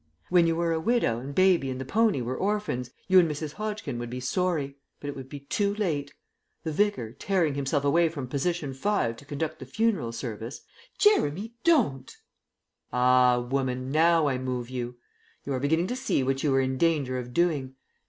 [0.29, 3.51] When you were a widow, and Baby and the pony were orphans, you and Mrs.
[3.53, 4.75] Hodgkin would be sorry.
[4.99, 6.11] But it would be too late.
[6.63, 10.61] The Vicar, tearing himself away from Position 5 to conduct the funeral service"
[11.05, 12.11] "Jeremy, don't!"
[12.91, 14.95] "Ah, woman, now I move you.
[15.45, 17.75] You are beginning to see what you were in danger of doing.